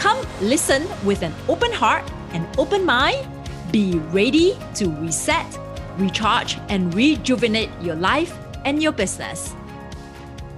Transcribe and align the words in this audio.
Come 0.00 0.26
listen 0.40 0.88
with 1.04 1.20
an 1.20 1.34
open 1.46 1.70
heart 1.70 2.10
and 2.32 2.48
open 2.56 2.86
mind. 2.86 3.28
Be 3.70 3.98
ready 4.16 4.56
to 4.76 4.88
reset, 4.92 5.58
recharge, 5.98 6.56
and 6.70 6.94
rejuvenate 6.94 7.68
your 7.82 7.96
life 7.96 8.34
and 8.64 8.82
your 8.82 8.92
business. 8.92 9.54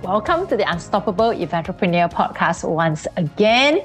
Welcome 0.01 0.47
to 0.47 0.57
the 0.57 0.71
Unstoppable 0.71 1.33
Eventrepreneur 1.33 2.13
podcast 2.13 2.63
once 2.71 3.09
again. 3.17 3.85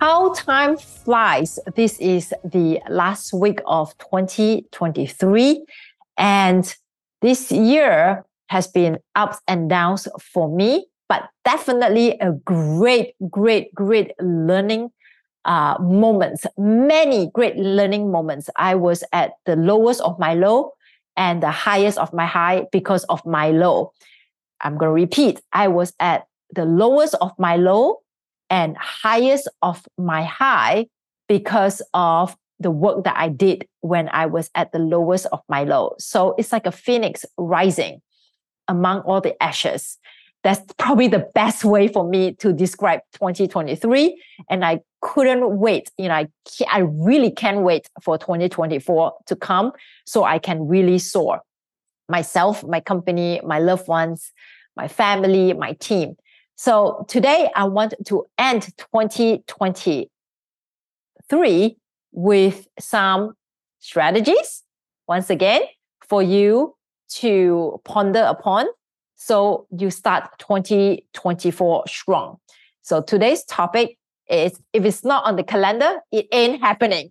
How 0.00 0.32
time 0.32 0.78
flies. 0.78 1.58
This 1.76 1.98
is 2.00 2.32
the 2.42 2.80
last 2.88 3.34
week 3.34 3.60
of 3.66 3.92
2023. 3.98 5.66
And 6.16 6.74
this 7.20 7.52
year 7.52 8.24
has 8.48 8.68
been 8.68 9.00
ups 9.14 9.38
and 9.46 9.68
downs 9.68 10.08
for 10.32 10.48
me 10.48 10.86
but 11.08 11.28
definitely 11.44 12.18
a 12.20 12.32
great, 12.32 13.14
great, 13.30 13.74
great 13.74 14.12
learning 14.20 14.90
uh, 15.44 15.76
moments, 15.80 16.46
many 16.56 17.30
great 17.32 17.56
learning 17.56 18.10
moments. 18.10 18.48
I 18.56 18.74
was 18.74 19.04
at 19.12 19.32
the 19.44 19.56
lowest 19.56 20.00
of 20.00 20.18
my 20.18 20.34
low 20.34 20.72
and 21.16 21.42
the 21.42 21.50
highest 21.50 21.98
of 21.98 22.12
my 22.12 22.26
high 22.26 22.66
because 22.72 23.04
of 23.04 23.24
my 23.26 23.50
low. 23.50 23.92
I'm 24.60 24.76
going 24.78 24.90
to 24.90 24.94
repeat. 24.94 25.40
I 25.52 25.68
was 25.68 25.92
at 26.00 26.24
the 26.54 26.64
lowest 26.64 27.14
of 27.20 27.32
my 27.38 27.56
low 27.56 27.98
and 28.50 28.76
highest 28.76 29.48
of 29.62 29.86
my 29.98 30.22
high 30.22 30.86
because 31.28 31.82
of 31.92 32.36
the 32.60 32.70
work 32.70 33.04
that 33.04 33.16
I 33.16 33.28
did 33.28 33.66
when 33.80 34.08
I 34.10 34.26
was 34.26 34.50
at 34.54 34.72
the 34.72 34.78
lowest 34.78 35.26
of 35.32 35.40
my 35.48 35.64
low. 35.64 35.94
So 35.98 36.34
it's 36.38 36.52
like 36.52 36.66
a 36.66 36.72
phoenix 36.72 37.26
rising 37.36 38.00
among 38.68 39.00
all 39.00 39.20
the 39.20 39.40
ashes 39.42 39.98
that's 40.44 40.60
probably 40.78 41.08
the 41.08 41.28
best 41.34 41.64
way 41.64 41.88
for 41.88 42.08
me 42.08 42.34
to 42.34 42.52
describe 42.52 43.00
2023 43.14 44.22
and 44.50 44.64
i 44.64 44.78
couldn't 45.00 45.58
wait 45.58 45.90
you 45.98 46.06
know 46.06 46.14
i, 46.14 46.28
I 46.70 46.78
really 46.80 47.32
can't 47.32 47.62
wait 47.62 47.88
for 48.02 48.18
2024 48.18 49.14
to 49.26 49.36
come 49.36 49.72
so 50.06 50.22
i 50.22 50.38
can 50.38 50.68
really 50.68 50.98
soar. 50.98 51.40
Myself 52.08 52.62
my 52.62 52.80
company 52.80 53.40
my 53.44 53.58
loved 53.58 53.88
ones 53.88 54.30
my 54.76 54.86
family 54.88 55.54
my 55.54 55.72
team. 55.72 56.16
So 56.56 57.04
today 57.08 57.50
i 57.56 57.64
want 57.64 57.94
to 58.06 58.24
end 58.38 58.68
2023 58.76 61.76
with 62.12 62.68
some 62.78 63.32
strategies 63.80 64.62
once 65.08 65.30
again 65.30 65.62
for 66.08 66.22
you 66.22 66.76
to 67.08 67.80
ponder 67.84 68.22
upon 68.22 68.66
so 69.16 69.66
you 69.76 69.90
start 69.90 70.30
2024 70.38 71.84
strong. 71.86 72.38
So 72.82 73.00
today's 73.00 73.44
topic 73.44 73.96
is 74.28 74.60
if 74.72 74.84
it's 74.84 75.04
not 75.04 75.24
on 75.24 75.36
the 75.36 75.44
calendar, 75.44 76.00
it 76.12 76.26
ain't 76.32 76.60
happening. 76.60 77.10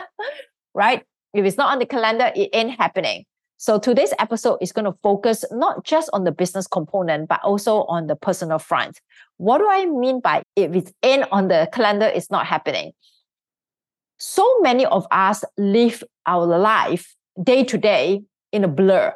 right? 0.74 1.02
If 1.32 1.44
it's 1.44 1.56
not 1.56 1.72
on 1.72 1.78
the 1.78 1.86
calendar, 1.86 2.30
it 2.34 2.50
ain't 2.52 2.78
happening. 2.78 3.24
So 3.56 3.78
today's 3.78 4.12
episode 4.18 4.58
is 4.60 4.72
going 4.72 4.84
to 4.84 4.96
focus 5.02 5.44
not 5.50 5.84
just 5.84 6.10
on 6.12 6.24
the 6.24 6.32
business 6.32 6.66
component, 6.66 7.28
but 7.28 7.40
also 7.42 7.84
on 7.84 8.06
the 8.06 8.16
personal 8.16 8.58
front. 8.58 9.00
What 9.38 9.58
do 9.58 9.68
I 9.70 9.86
mean 9.86 10.20
by 10.20 10.42
if 10.56 10.74
it's 10.74 10.92
in 11.02 11.24
on 11.32 11.48
the 11.48 11.68
calendar, 11.72 12.06
it's 12.06 12.30
not 12.30 12.46
happening? 12.46 12.92
So 14.18 14.60
many 14.60 14.86
of 14.86 15.06
us 15.10 15.44
live 15.56 16.02
our 16.26 16.46
life 16.46 17.14
day 17.42 17.64
to 17.64 17.78
day 17.78 18.22
in 18.52 18.64
a 18.64 18.68
blur 18.68 19.14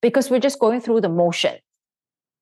because 0.00 0.30
we're 0.30 0.40
just 0.40 0.58
going 0.58 0.80
through 0.80 1.00
the 1.00 1.08
motion. 1.08 1.56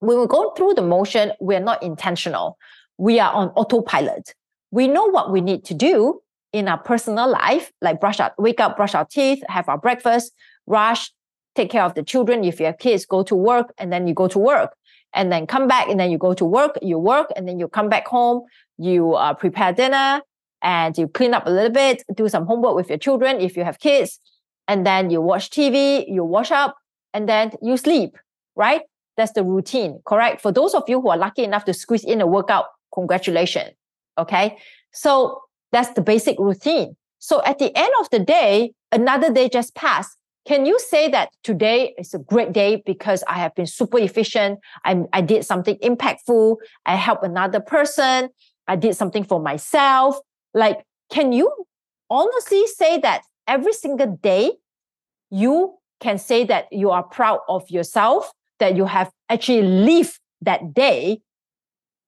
When 0.00 0.20
we 0.20 0.26
go 0.26 0.52
through 0.52 0.74
the 0.74 0.82
motion, 0.82 1.32
we're 1.40 1.60
not 1.60 1.82
intentional. 1.82 2.56
We 2.98 3.18
are 3.18 3.32
on 3.32 3.48
autopilot. 3.50 4.34
We 4.70 4.86
know 4.86 5.06
what 5.06 5.32
we 5.32 5.40
need 5.40 5.64
to 5.66 5.74
do 5.74 6.20
in 6.52 6.68
our 6.68 6.78
personal 6.78 7.28
life, 7.28 7.72
like 7.80 8.00
brush 8.00 8.20
our, 8.20 8.32
wake 8.38 8.60
up, 8.60 8.76
brush 8.76 8.94
our 8.94 9.04
teeth, 9.04 9.42
have 9.48 9.68
our 9.68 9.78
breakfast, 9.78 10.32
rush, 10.66 11.10
take 11.54 11.70
care 11.70 11.82
of 11.82 11.94
the 11.94 12.02
children. 12.02 12.44
If 12.44 12.60
you 12.60 12.66
have 12.66 12.78
kids, 12.78 13.04
go 13.06 13.22
to 13.24 13.34
work, 13.34 13.72
and 13.78 13.92
then 13.92 14.06
you 14.06 14.14
go 14.14 14.28
to 14.28 14.38
work, 14.38 14.74
and 15.14 15.32
then 15.32 15.46
come 15.46 15.66
back, 15.66 15.88
and 15.88 15.98
then 15.98 16.10
you 16.10 16.18
go 16.18 16.34
to 16.34 16.44
work, 16.44 16.78
you 16.80 16.98
work, 16.98 17.28
and 17.36 17.48
then 17.48 17.58
you 17.58 17.68
come 17.68 17.88
back 17.88 18.06
home, 18.06 18.42
you 18.78 19.14
uh, 19.14 19.34
prepare 19.34 19.72
dinner, 19.72 20.22
and 20.62 20.96
you 20.96 21.08
clean 21.08 21.34
up 21.34 21.46
a 21.46 21.50
little 21.50 21.70
bit, 21.70 22.02
do 22.14 22.28
some 22.28 22.46
homework 22.46 22.74
with 22.74 22.88
your 22.88 22.98
children 22.98 23.40
if 23.40 23.56
you 23.56 23.64
have 23.64 23.78
kids, 23.78 24.20
and 24.66 24.86
then 24.86 25.10
you 25.10 25.20
watch 25.20 25.50
TV, 25.50 26.04
you 26.08 26.24
wash 26.24 26.50
up, 26.50 26.76
and 27.14 27.28
then 27.28 27.52
you 27.62 27.76
sleep, 27.76 28.16
right? 28.56 28.82
That's 29.16 29.32
the 29.32 29.44
routine, 29.44 30.00
correct? 30.06 30.40
For 30.40 30.52
those 30.52 30.74
of 30.74 30.84
you 30.88 31.00
who 31.00 31.08
are 31.10 31.16
lucky 31.16 31.42
enough 31.42 31.64
to 31.64 31.74
squeeze 31.74 32.04
in 32.04 32.20
a 32.20 32.26
workout, 32.26 32.66
congratulations. 32.94 33.70
Okay. 34.16 34.58
So 34.92 35.40
that's 35.72 35.90
the 35.94 36.00
basic 36.00 36.38
routine. 36.38 36.96
So 37.18 37.42
at 37.44 37.58
the 37.58 37.76
end 37.76 37.90
of 38.00 38.10
the 38.10 38.20
day, 38.20 38.72
another 38.92 39.32
day 39.32 39.48
just 39.48 39.74
passed. 39.74 40.16
Can 40.46 40.64
you 40.64 40.78
say 40.78 41.08
that 41.10 41.30
today 41.42 41.94
is 41.98 42.14
a 42.14 42.18
great 42.18 42.52
day 42.52 42.82
because 42.86 43.22
I 43.28 43.34
have 43.34 43.54
been 43.54 43.66
super 43.66 43.98
efficient? 43.98 44.60
I, 44.84 45.02
I 45.12 45.20
did 45.20 45.44
something 45.44 45.76
impactful. 45.78 46.56
I 46.86 46.94
helped 46.94 47.24
another 47.24 47.60
person. 47.60 48.30
I 48.66 48.76
did 48.76 48.96
something 48.96 49.24
for 49.24 49.40
myself. 49.40 50.18
Like, 50.54 50.84
can 51.10 51.32
you 51.32 51.52
honestly 52.08 52.66
say 52.68 52.98
that 53.00 53.22
every 53.46 53.72
single 53.72 54.18
day 54.22 54.52
you 55.30 55.77
can 56.00 56.18
say 56.18 56.44
that 56.44 56.72
you 56.72 56.90
are 56.90 57.02
proud 57.02 57.40
of 57.48 57.68
yourself, 57.70 58.30
that 58.58 58.76
you 58.76 58.84
have 58.84 59.10
actually 59.28 59.62
lived 59.62 60.18
that 60.42 60.74
day 60.74 61.20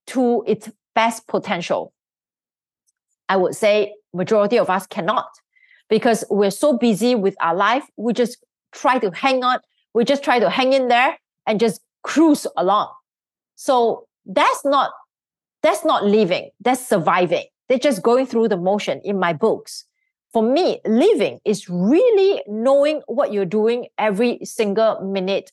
to 0.08 0.44
its 0.46 0.70
best 0.94 1.26
potential. 1.26 1.92
I 3.28 3.36
would 3.36 3.54
say 3.54 3.94
majority 4.12 4.58
of 4.58 4.70
us 4.70 4.86
cannot 4.86 5.28
because 5.88 6.24
we're 6.30 6.50
so 6.50 6.76
busy 6.76 7.14
with 7.14 7.36
our 7.40 7.54
life. 7.54 7.84
We 7.96 8.12
just 8.12 8.38
try 8.72 8.98
to 8.98 9.10
hang 9.10 9.44
on. 9.44 9.60
We 9.94 10.04
just 10.04 10.22
try 10.22 10.38
to 10.38 10.50
hang 10.50 10.72
in 10.72 10.88
there 10.88 11.16
and 11.46 11.60
just 11.60 11.80
cruise 12.02 12.46
along. 12.56 12.92
So 13.56 14.06
that's 14.26 14.64
not, 14.64 14.92
that's 15.62 15.84
not 15.84 16.04
living. 16.04 16.50
That's 16.60 16.86
surviving. 16.86 17.44
They're 17.68 17.78
just 17.78 18.02
going 18.02 18.26
through 18.26 18.48
the 18.48 18.56
motion 18.56 19.00
in 19.04 19.18
my 19.18 19.32
books 19.32 19.84
for 20.32 20.42
me, 20.42 20.80
living 20.84 21.40
is 21.44 21.68
really 21.68 22.42
knowing 22.46 23.02
what 23.06 23.32
you're 23.32 23.44
doing 23.44 23.88
every 23.98 24.38
single 24.44 25.00
minute 25.00 25.50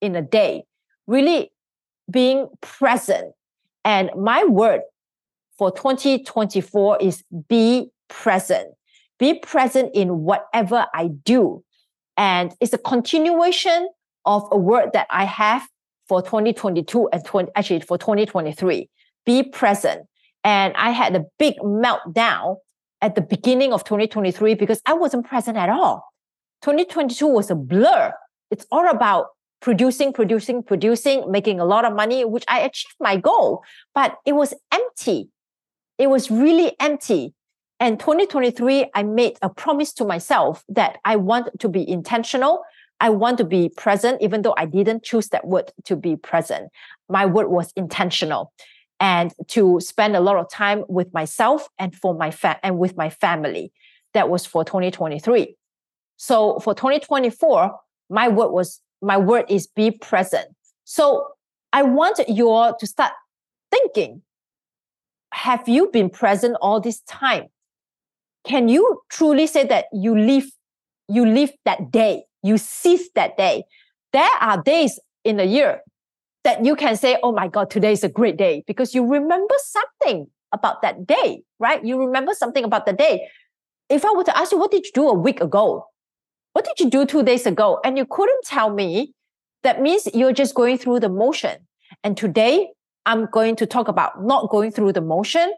in 0.00 0.16
a 0.16 0.22
day, 0.22 0.64
really 1.06 1.52
being 2.10 2.48
present. 2.60 3.34
And 3.84 4.10
my 4.16 4.44
word 4.44 4.80
for 5.56 5.70
2024 5.70 6.98
is 7.00 7.22
be 7.48 7.90
present. 8.08 8.74
Be 9.18 9.38
present 9.38 9.94
in 9.94 10.24
whatever 10.24 10.86
I 10.92 11.08
do. 11.08 11.64
And 12.16 12.54
it's 12.60 12.72
a 12.72 12.78
continuation 12.78 13.88
of 14.24 14.46
a 14.50 14.56
word 14.56 14.90
that 14.92 15.06
I 15.10 15.24
have 15.24 15.66
for 16.08 16.20
2022 16.20 17.08
and 17.12 17.24
20, 17.24 17.52
actually 17.54 17.80
for 17.80 17.96
2023. 17.96 18.88
Be 19.24 19.42
present. 19.44 20.06
And 20.44 20.74
I 20.76 20.90
had 20.90 21.16
a 21.16 21.24
big 21.38 21.56
meltdown 21.58 22.56
at 23.02 23.14
the 23.14 23.20
beginning 23.20 23.72
of 23.72 23.84
2023 23.84 24.54
because 24.54 24.80
I 24.86 24.94
wasn't 24.94 25.26
present 25.26 25.56
at 25.56 25.68
all. 25.68 26.04
2022 26.62 27.26
was 27.26 27.50
a 27.50 27.54
blur. 27.54 28.12
It's 28.50 28.66
all 28.70 28.88
about 28.88 29.28
producing, 29.60 30.12
producing, 30.12 30.62
producing, 30.62 31.30
making 31.30 31.60
a 31.60 31.64
lot 31.64 31.84
of 31.84 31.94
money, 31.94 32.24
which 32.24 32.44
I 32.48 32.60
achieved 32.60 32.94
my 33.00 33.16
goal, 33.16 33.62
but 33.94 34.16
it 34.24 34.32
was 34.32 34.54
empty. 34.72 35.28
It 35.98 36.08
was 36.08 36.30
really 36.30 36.74
empty. 36.80 37.34
And 37.78 37.98
2023, 38.00 38.90
I 38.94 39.02
made 39.02 39.36
a 39.42 39.50
promise 39.50 39.92
to 39.94 40.04
myself 40.04 40.64
that 40.68 40.98
I 41.04 41.16
want 41.16 41.60
to 41.60 41.68
be 41.68 41.86
intentional. 41.88 42.62
I 43.00 43.10
want 43.10 43.36
to 43.38 43.44
be 43.44 43.68
present, 43.68 44.22
even 44.22 44.42
though 44.42 44.54
I 44.56 44.64
didn't 44.64 45.02
choose 45.02 45.28
that 45.28 45.46
word 45.46 45.70
to 45.84 45.96
be 45.96 46.16
present. 46.16 46.70
My 47.08 47.26
word 47.26 47.48
was 47.48 47.72
intentional 47.76 48.52
and 49.00 49.32
to 49.48 49.80
spend 49.80 50.16
a 50.16 50.20
lot 50.20 50.36
of 50.36 50.50
time 50.50 50.84
with 50.88 51.12
myself 51.12 51.68
and 51.78 51.94
for 51.94 52.14
my 52.14 52.30
fa- 52.30 52.60
and 52.62 52.78
with 52.78 52.96
my 52.96 53.10
family. 53.10 53.72
That 54.14 54.30
was 54.30 54.46
for 54.46 54.64
2023. 54.64 55.56
So 56.16 56.58
for 56.60 56.74
2024, 56.74 57.78
my 58.08 58.28
word 58.28 58.50
was 58.50 58.80
my 59.02 59.18
word 59.18 59.44
is 59.48 59.66
be 59.66 59.90
present. 59.90 60.48
So 60.84 61.28
I 61.72 61.82
want 61.82 62.20
you 62.28 62.48
all 62.48 62.74
to 62.74 62.86
start 62.86 63.12
thinking: 63.70 64.22
Have 65.34 65.68
you 65.68 65.90
been 65.92 66.08
present 66.08 66.56
all 66.62 66.80
this 66.80 67.00
time? 67.02 67.48
can 68.46 68.68
you 68.68 69.02
truly 69.10 69.46
say 69.46 69.64
that 69.64 69.86
you 69.92 70.16
live 70.16 70.46
you 71.08 71.26
live 71.26 71.50
that 71.64 71.90
day 71.90 72.22
you 72.42 72.56
seize 72.56 73.10
that 73.14 73.36
day 73.36 73.64
there 74.12 74.30
are 74.40 74.62
days 74.62 74.98
in 75.24 75.40
a 75.40 75.44
year 75.44 75.80
that 76.46 76.64
you 76.64 76.76
can 76.76 76.96
say 76.96 77.18
oh 77.24 77.32
my 77.32 77.48
god 77.48 77.68
today 77.68 77.90
is 77.90 78.04
a 78.04 78.08
great 78.08 78.36
day 78.36 78.62
because 78.66 78.94
you 78.94 79.04
remember 79.04 79.54
something 79.58 80.26
about 80.52 80.80
that 80.82 81.06
day 81.06 81.42
right? 81.58 81.84
You 81.84 81.98
remember 81.98 82.32
something 82.34 82.64
about 82.64 82.86
the 82.86 82.92
day. 82.92 83.28
If 83.88 84.04
i 84.04 84.12
were 84.12 84.24
to 84.24 84.36
ask 84.36 84.52
you 84.52 84.58
what 84.58 84.70
did 84.70 84.84
you 84.84 84.92
do 84.94 85.08
a 85.08 85.14
week 85.14 85.40
ago? 85.40 85.86
What 86.52 86.64
did 86.64 86.80
you 86.80 86.90
do 86.90 87.04
two 87.06 87.22
days 87.22 87.46
ago? 87.46 87.80
And 87.84 87.98
you 87.98 88.06
couldn't 88.06 88.44
tell 88.44 88.70
me 88.70 89.12
that 89.62 89.82
means 89.82 90.08
you're 90.14 90.32
just 90.32 90.54
going 90.54 90.78
through 90.78 91.00
the 91.00 91.08
motion. 91.08 91.66
And 92.02 92.16
today 92.16 92.70
i'm 93.06 93.26
going 93.26 93.56
to 93.56 93.66
talk 93.66 93.88
about 93.88 94.24
not 94.24 94.50
going 94.50 94.70
through 94.70 94.92
the 94.92 95.00
motion. 95.00 95.52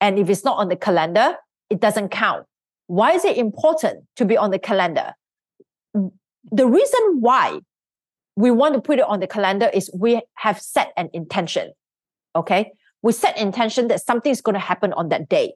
And 0.00 0.18
if 0.18 0.30
it's 0.30 0.44
not 0.44 0.58
on 0.58 0.68
the 0.68 0.76
calendar 0.76 1.36
it 1.70 1.80
doesn't 1.80 2.08
count. 2.08 2.46
Why 2.86 3.12
is 3.12 3.24
it 3.24 3.36
important 3.36 4.04
to 4.16 4.24
be 4.24 4.38
on 4.38 4.50
the 4.50 4.58
calendar? 4.58 5.12
The 5.92 6.66
reason 6.66 7.20
why 7.20 7.58
we 8.38 8.52
want 8.52 8.74
to 8.74 8.80
put 8.80 9.00
it 9.00 9.04
on 9.04 9.18
the 9.18 9.26
calendar 9.26 9.68
is 9.74 9.90
we 9.92 10.22
have 10.34 10.60
set 10.60 10.92
an 10.96 11.10
intention. 11.12 11.72
Okay. 12.36 12.70
We 13.02 13.10
set 13.10 13.36
intention 13.36 13.88
that 13.88 14.00
something 14.00 14.30
is 14.30 14.40
going 14.40 14.54
to 14.54 14.60
happen 14.60 14.92
on 14.92 15.08
that 15.08 15.28
day. 15.28 15.54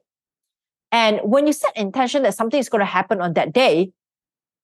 And 0.91 1.21
when 1.23 1.47
you 1.47 1.53
set 1.53 1.75
intention 1.77 2.23
that 2.23 2.35
something 2.35 2.59
is 2.59 2.67
going 2.67 2.81
to 2.81 2.85
happen 2.85 3.21
on 3.21 3.35
that 3.35 3.53
day, 3.53 3.93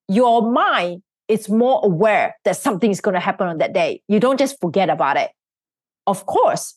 your 0.09 0.51
mind 0.51 1.01
is 1.29 1.47
more 1.47 1.79
aware 1.81 2.35
that 2.43 2.57
something 2.57 2.91
is 2.91 2.99
going 2.99 3.13
to 3.13 3.21
happen 3.21 3.47
on 3.47 3.57
that 3.59 3.71
day. 3.71 4.01
You 4.09 4.19
don't 4.19 4.37
just 4.37 4.59
forget 4.59 4.89
about 4.89 5.15
it. 5.15 5.31
Of 6.05 6.25
course, 6.25 6.75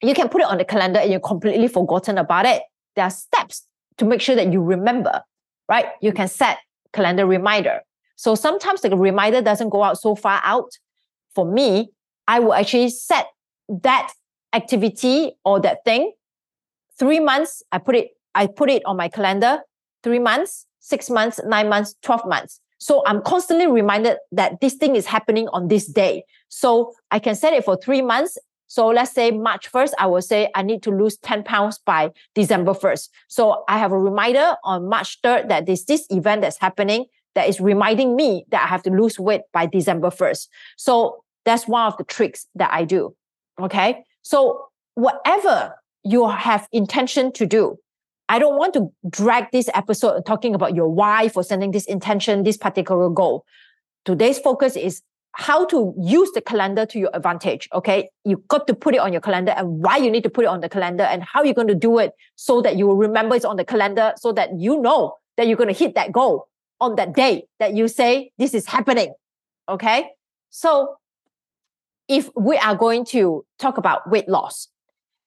you 0.00 0.14
can 0.14 0.28
put 0.28 0.40
it 0.40 0.46
on 0.46 0.58
the 0.58 0.64
calendar 0.64 1.00
and 1.00 1.10
you're 1.10 1.18
completely 1.18 1.66
forgotten 1.66 2.16
about 2.16 2.46
it. 2.46 2.62
There 2.94 3.04
are 3.04 3.10
steps 3.10 3.66
to 3.98 4.04
make 4.04 4.20
sure 4.20 4.36
that 4.36 4.52
you 4.52 4.62
remember, 4.62 5.22
right? 5.68 5.86
You 6.00 6.12
can 6.12 6.28
set 6.28 6.58
calendar 6.92 7.26
reminder. 7.26 7.80
So 8.20 8.34
sometimes 8.34 8.82
the 8.82 8.94
reminder 8.94 9.40
doesn't 9.40 9.70
go 9.70 9.82
out 9.82 9.98
so 9.98 10.14
far 10.14 10.42
out. 10.44 10.68
For 11.34 11.50
me, 11.50 11.88
I 12.28 12.38
will 12.40 12.52
actually 12.52 12.90
set 12.90 13.28
that 13.82 14.12
activity 14.52 15.32
or 15.42 15.58
that 15.60 15.78
thing. 15.86 16.12
Three 16.98 17.18
months, 17.18 17.62
I 17.72 17.78
put 17.78 17.96
it, 17.96 18.08
I 18.34 18.46
put 18.46 18.68
it 18.68 18.82
on 18.84 18.98
my 18.98 19.08
calendar. 19.08 19.60
Three 20.02 20.18
months, 20.18 20.66
six 20.80 21.08
months, 21.08 21.40
nine 21.46 21.70
months, 21.70 21.94
12 22.02 22.26
months. 22.26 22.60
So 22.76 23.02
I'm 23.06 23.22
constantly 23.22 23.66
reminded 23.66 24.18
that 24.32 24.60
this 24.60 24.74
thing 24.74 24.96
is 24.96 25.06
happening 25.06 25.48
on 25.54 25.68
this 25.68 25.86
day. 25.86 26.24
So 26.50 26.92
I 27.10 27.20
can 27.20 27.34
set 27.34 27.54
it 27.54 27.64
for 27.64 27.78
three 27.78 28.02
months 28.02 28.36
so 28.70 28.86
let's 28.86 29.10
say 29.10 29.32
March 29.32 29.70
1st, 29.72 29.94
I 29.98 30.06
will 30.06 30.22
say 30.22 30.48
I 30.54 30.62
need 30.62 30.84
to 30.84 30.92
lose 30.92 31.16
10 31.18 31.42
pounds 31.42 31.80
by 31.84 32.12
December 32.36 32.72
1st. 32.72 33.08
So 33.26 33.64
I 33.68 33.78
have 33.78 33.90
a 33.90 33.98
reminder 33.98 34.54
on 34.62 34.88
March 34.88 35.20
3rd 35.22 35.48
that 35.48 35.66
there's 35.66 35.84
this 35.86 36.06
event 36.08 36.42
that's 36.42 36.60
happening 36.60 37.06
that 37.34 37.48
is 37.48 37.60
reminding 37.60 38.16
me 38.16 38.44
that 38.50 38.64
I 38.64 38.66
have 38.66 38.82
to 38.84 38.90
lose 38.90 39.18
weight 39.18 39.42
by 39.52 39.66
December 39.66 40.10
1st. 40.10 40.48
So 40.76 41.24
that's 41.44 41.66
one 41.66 41.86
of 41.86 41.96
the 41.96 42.04
tricks 42.04 42.46
that 42.54 42.70
I 42.72 42.84
do. 42.84 43.14
Okay. 43.60 44.04
So 44.22 44.66
whatever 44.94 45.74
you 46.04 46.28
have 46.28 46.68
intention 46.72 47.32
to 47.32 47.46
do, 47.46 47.76
I 48.28 48.38
don't 48.38 48.56
want 48.56 48.74
to 48.74 48.92
drag 49.08 49.50
this 49.50 49.68
episode 49.74 50.24
talking 50.24 50.54
about 50.54 50.74
your 50.74 50.88
why 50.88 51.28
for 51.28 51.42
sending 51.42 51.72
this 51.72 51.84
intention, 51.86 52.44
this 52.44 52.56
particular 52.56 53.10
goal. 53.10 53.44
Today's 54.04 54.38
focus 54.38 54.76
is 54.76 55.02
how 55.32 55.64
to 55.66 55.94
use 56.00 56.30
the 56.32 56.40
calendar 56.40 56.86
to 56.86 56.98
your 56.98 57.10
advantage. 57.14 57.68
Okay. 57.72 58.08
You 58.24 58.42
got 58.48 58.66
to 58.66 58.74
put 58.74 58.94
it 58.94 58.98
on 58.98 59.12
your 59.12 59.20
calendar 59.20 59.52
and 59.52 59.82
why 59.82 59.96
you 59.96 60.10
need 60.10 60.22
to 60.24 60.30
put 60.30 60.44
it 60.44 60.48
on 60.48 60.60
the 60.60 60.68
calendar 60.68 61.04
and 61.04 61.22
how 61.22 61.42
you're 61.42 61.54
going 61.54 61.68
to 61.68 61.74
do 61.74 61.98
it 61.98 62.12
so 62.36 62.60
that 62.62 62.76
you 62.76 62.86
will 62.86 62.96
remember 62.96 63.36
it's 63.36 63.44
on 63.44 63.56
the 63.56 63.64
calendar 63.64 64.12
so 64.16 64.32
that 64.32 64.50
you 64.58 64.80
know 64.80 65.14
that 65.36 65.46
you're 65.46 65.56
going 65.56 65.72
to 65.72 65.78
hit 65.78 65.94
that 65.94 66.12
goal 66.12 66.48
on 66.80 66.96
that 66.96 67.14
day 67.14 67.44
that 67.58 67.74
you 67.74 67.88
say 67.88 68.32
this 68.38 68.54
is 68.54 68.66
happening. 68.66 69.12
Okay. 69.68 70.08
So 70.50 70.96
if 72.08 72.28
we 72.36 72.56
are 72.56 72.74
going 72.74 73.04
to 73.06 73.44
talk 73.58 73.78
about 73.78 74.10
weight 74.10 74.28
loss 74.28 74.68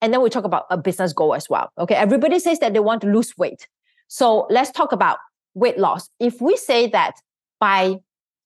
and 0.01 0.13
then 0.13 0.21
we 0.21 0.29
talk 0.29 0.43
about 0.43 0.65
a 0.69 0.77
business 0.77 1.13
goal 1.13 1.33
as 1.33 1.49
well. 1.49 1.71
Okay. 1.77 1.95
Everybody 1.95 2.39
says 2.39 2.59
that 2.59 2.73
they 2.73 2.79
want 2.79 3.01
to 3.01 3.07
lose 3.07 3.37
weight. 3.37 3.67
So 4.07 4.47
let's 4.49 4.71
talk 4.71 4.91
about 4.91 5.17
weight 5.53 5.77
loss. 5.77 6.09
If 6.19 6.41
we 6.41 6.57
say 6.57 6.87
that 6.87 7.13
by 7.59 7.97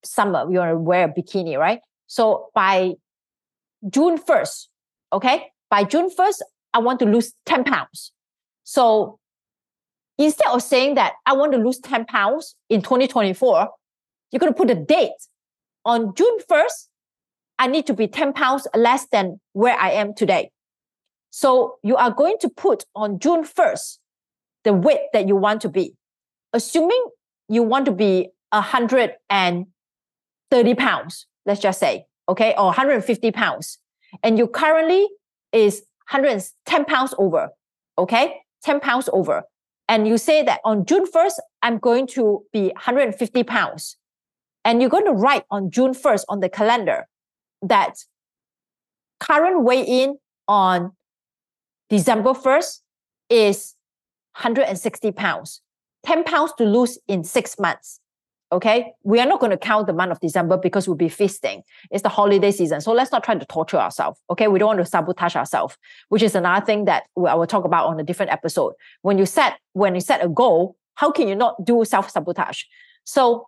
summer, 0.04 0.45
you 0.51 0.59
want 0.59 0.71
to 0.71 0.77
wear 0.77 1.06
a 1.06 1.13
bikini, 1.13 1.57
right? 1.57 1.80
So 2.06 2.50
by 2.54 2.94
June 3.89 4.18
1st, 4.18 4.68
okay, 5.13 5.48
by 5.69 5.83
June 5.83 6.09
1st, 6.09 6.42
I 6.74 6.80
want 6.80 7.00
to 7.00 7.06
lose 7.06 7.33
10 7.45 7.63
pounds. 7.63 8.12
So 8.63 9.19
instead 10.18 10.48
of 10.48 10.64
saying 10.64 10.96
that 10.96 11.14
I 11.25 11.34
want 11.34 11.52
to 11.54 11.58
lose 11.58 11.80
10 11.80 12.06
pounds 12.06 12.56
in 12.69 12.81
2024, 12.81 13.69
you're 14.31 14.40
going 14.40 14.54
to 14.54 14.58
put 14.58 14.69
a 14.69 14.75
date 14.75 15.12
on 15.86 16.14
June 16.16 16.38
1st. 16.50 16.88
I 17.60 17.68
need 17.68 17.88
to 17.88 17.94
be 17.94 18.08
10 18.08 18.34
pounds 18.34 18.68
less 18.75 19.08
than 19.08 19.40
where 19.54 19.78
I 19.78 19.92
am 19.92 20.14
today. 20.14 20.52
So 21.30 21.78
you 21.84 21.96
are 21.96 22.12
going 22.12 22.38
to 22.42 22.50
put 22.50 22.86
on 22.96 23.19
June 23.19 23.44
1st 23.44 24.00
the 24.64 24.74
weight 24.74 25.02
that 25.14 25.28
you 25.28 25.36
want 25.36 25.62
to 25.62 25.69
be. 25.69 25.96
Assuming 26.54 27.06
you 27.48 27.64
want 27.64 27.86
to 27.86 27.92
be 27.92 28.30
130 28.52 30.75
pounds, 30.75 31.28
let's 31.46 31.62
just 31.62 31.80
say, 31.80 32.06
okay, 32.28 32.54
or 32.58 32.66
150 32.66 33.31
pounds, 33.31 33.80
and 34.24 34.38
you 34.38 34.48
currently 34.48 35.08
is 35.54 35.84
110 36.10 36.86
pounds 36.86 37.14
over, 37.18 37.50
okay, 37.98 38.42
10 38.64 38.80
pounds 38.80 39.10
over, 39.14 39.44
and 39.88 40.07
you 40.07 40.18
say 40.18 40.44
that 40.44 40.60
on 40.63 40.86
June 40.86 41.06
1st, 41.06 41.39
I'm 41.62 41.78
going 41.78 42.07
to 42.07 42.44
be 42.51 42.68
150 42.68 43.44
pounds, 43.44 43.98
and 44.66 44.81
you're 44.81 44.89
going 44.89 45.06
to 45.06 45.13
write 45.13 45.44
on 45.50 45.72
June 45.72 45.94
1st 45.94 46.25
on 46.30 46.39
the 46.39 46.50
calendar 46.50 47.07
that 47.62 47.95
current 49.19 49.63
weigh 49.63 49.84
in 49.84 50.18
on 50.48 50.92
December 51.89 52.31
1st 52.31 52.81
is 53.30 53.75
160 54.36 55.12
pounds, 55.13 55.62
10 56.06 56.24
pounds 56.24 56.54
to 56.57 56.66
lose 56.66 57.00
in 57.07 57.24
six 57.24 57.57
months. 57.57 58.00
Okay, 58.49 58.94
we 59.03 59.19
are 59.19 59.25
not 59.25 59.41
going 59.41 59.51
to 59.51 59.57
count 59.57 59.88
the 59.88 59.94
month 59.94 60.11
of 60.11 60.19
December 60.21 60.55
because 60.55 60.88
we'll 60.88 60.95
be 60.95 61.09
feasting. 61.09 61.63
It's 61.91 62.01
the 62.01 62.09
holiday 62.09 62.51
season. 62.51 62.79
So 62.79 62.94
let's 62.94 63.11
not 63.11 63.23
try 63.23 63.35
to 63.35 63.45
torture 63.45 63.77
ourselves. 63.77 64.21
Okay, 64.29 64.47
we 64.47 64.57
don't 64.57 64.67
want 64.67 64.79
to 64.79 64.85
sabotage 64.85 65.35
ourselves, 65.35 65.77
which 66.07 66.21
is 66.21 66.33
another 66.33 66.65
thing 66.65 66.85
that 66.85 67.03
I 67.17 67.35
will 67.35 67.45
talk 67.45 67.65
about 67.65 67.88
on 67.88 67.99
a 67.99 68.03
different 68.03 68.31
episode. 68.31 68.73
When 69.01 69.17
you 69.17 69.25
set 69.25 69.59
when 69.73 69.95
you 69.95 70.01
set 70.01 70.23
a 70.23 70.29
goal, 70.29 70.77
how 70.95 71.11
can 71.11 71.27
you 71.27 71.35
not 71.35 71.63
do 71.66 71.83
self-sabotage? 71.83 72.63
So 73.04 73.47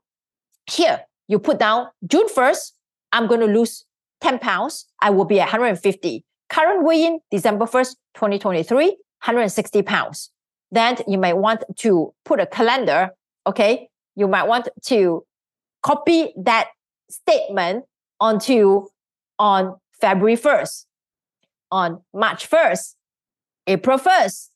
here 0.66 1.02
you 1.28 1.40
put 1.40 1.60
down 1.60 1.88
June 2.06 2.28
1st, 2.28 2.72
I'm 3.12 3.28
going 3.28 3.40
to 3.40 3.48
lose 3.48 3.86
10 4.22 4.40
pounds. 4.40 4.86
I 5.02 5.12
will 5.12 5.26
be 5.26 5.40
at 5.40 5.46
150. 5.46 6.26
Current 6.50 6.84
weigh-in 6.84 7.20
December 7.32 7.66
1st, 7.66 7.96
2023, 8.16 8.86
160 8.88 9.82
pounds. 9.84 10.32
Then 10.72 10.98
you 11.08 11.18
may 11.18 11.34
want 11.34 11.64
to 11.78 12.14
put 12.26 12.40
a 12.40 12.46
calendar, 12.46 13.12
okay, 13.48 13.89
you 14.20 14.28
might 14.28 14.48
want 14.48 14.68
to 14.84 15.24
copy 15.82 16.34
that 16.36 16.68
statement 17.10 17.86
onto 18.20 18.86
on 19.40 19.78
February 20.02 20.36
1st, 20.36 20.86
on 21.72 22.02
March 22.14 22.50
1st, 22.50 22.96
April 23.68 23.98
1st, 23.98 24.50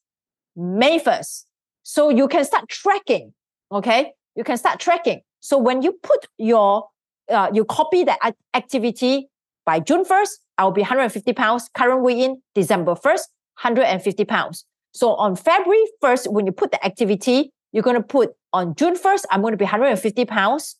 May 0.57 0.99
1st. 0.99 1.45
So 1.83 2.09
you 2.09 2.27
can 2.27 2.43
start 2.43 2.67
tracking. 2.67 3.33
Okay. 3.71 4.11
You 4.35 4.43
can 4.43 4.57
start 4.57 4.79
tracking. 4.81 5.21
So 5.39 5.57
when 5.57 5.81
you 5.81 5.93
put 6.03 6.27
your, 6.37 6.89
uh, 7.29 7.49
you 7.53 7.63
copy 7.63 8.03
that 8.03 8.19
activity 8.53 9.29
by 9.65 9.79
June 9.79 10.03
1st, 10.03 10.31
I'll 10.57 10.71
be 10.71 10.81
150 10.81 11.31
pounds. 11.33 11.69
Current 11.73 12.01
weigh 12.01 12.21
in 12.21 12.41
December 12.53 12.95
1st, 12.95 13.27
150 13.61 14.25
pounds. 14.25 14.65
So 14.91 15.15
on 15.15 15.37
February 15.37 15.85
1st, 16.03 16.31
when 16.31 16.45
you 16.45 16.51
put 16.51 16.71
the 16.71 16.85
activity, 16.85 17.51
you're 17.71 17.83
going 17.83 17.95
to 17.95 18.03
put 18.03 18.33
on 18.53 18.75
June 18.75 18.95
1st, 18.95 19.25
I'm 19.31 19.41
going 19.41 19.51
to 19.51 19.57
be 19.57 19.65
150 19.65 20.25
pounds. 20.25 20.77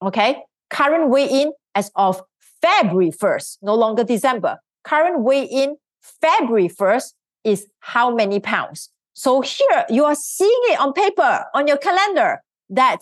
Okay. 0.00 0.42
Current 0.70 1.10
weigh 1.10 1.26
in 1.26 1.52
as 1.74 1.90
of 1.96 2.22
February 2.62 3.10
1st, 3.10 3.58
no 3.62 3.74
longer 3.74 4.04
December. 4.04 4.58
Current 4.84 5.20
weigh 5.20 5.44
in 5.44 5.76
February 6.00 6.68
1st 6.68 7.12
is 7.44 7.66
how 7.80 8.14
many 8.14 8.40
pounds? 8.40 8.90
So 9.14 9.40
here 9.40 9.84
you 9.90 10.04
are 10.04 10.14
seeing 10.14 10.60
it 10.64 10.80
on 10.80 10.92
paper, 10.92 11.44
on 11.54 11.66
your 11.66 11.76
calendar 11.76 12.40
that, 12.70 13.00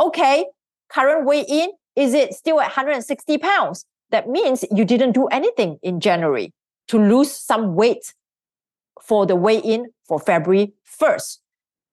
okay, 0.00 0.46
current 0.90 1.24
weigh 1.24 1.44
in, 1.48 1.70
is 1.96 2.12
it 2.12 2.34
still 2.34 2.60
at 2.60 2.66
160 2.66 3.38
pounds? 3.38 3.86
That 4.10 4.28
means 4.28 4.64
you 4.70 4.84
didn't 4.84 5.12
do 5.12 5.26
anything 5.28 5.78
in 5.82 6.00
January 6.00 6.52
to 6.88 6.98
lose 6.98 7.30
some 7.32 7.74
weight 7.74 8.14
for 9.02 9.26
the 9.26 9.36
weigh 9.36 9.58
in 9.58 9.86
for 10.06 10.18
February 10.18 10.72
1st. 11.00 11.38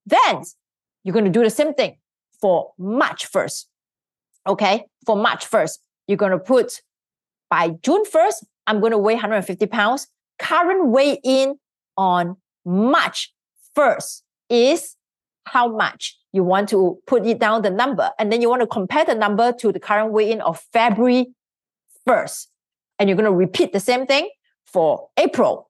Then 0.06 0.44
you're 1.04 1.14
going 1.14 1.26
to 1.26 1.32
do 1.32 1.44
the 1.44 1.50
same 1.50 1.74
thing 1.74 1.98
for 2.40 2.72
March 2.78 3.32
1st. 3.32 3.66
Okay. 4.48 4.86
For 5.06 5.16
March 5.16 5.50
1st, 5.50 5.78
you're 6.08 6.18
going 6.18 6.32
to 6.32 6.40
put 6.40 6.82
by 7.50 7.72
June 7.84 8.04
1st, 8.06 8.46
I'm 8.66 8.80
going 8.80 8.94
to 8.94 8.98
weigh 8.98 9.16
150 9.16 9.66
pounds. 9.68 10.08
Current 10.40 10.88
weigh 10.88 11.20
in 11.24 11.56
on 11.98 12.38
March 12.66 13.34
1st 13.78 14.22
is 14.50 14.96
how 15.46 15.68
much 15.68 16.18
you 16.32 16.44
want 16.44 16.70
to 16.70 17.00
put 17.08 17.26
it 17.26 17.40
down 17.40 17.62
the 17.62 17.70
number. 17.70 18.12
And 18.18 18.32
then 18.32 18.42
you 18.42 18.50
want 18.50 18.62
to 18.62 18.68
compare 18.68 19.04
the 19.04 19.16
number 19.16 19.52
to 19.52 19.72
the 19.72 19.80
current 19.80 20.14
weigh 20.14 20.32
in 20.32 20.40
of 20.42 20.62
February 20.72 21.34
1st. 22.08 22.48
And 22.98 23.10
you're 23.10 23.18
going 23.18 23.30
to 23.30 23.36
repeat 23.36 23.74
the 23.74 23.80
same 23.80 24.06
thing 24.06 24.30
for 24.66 25.10
April, 25.18 25.70